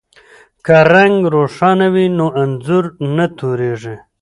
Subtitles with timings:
[0.65, 3.95] که رنګ روښانه وي نو انځور نه توریږي.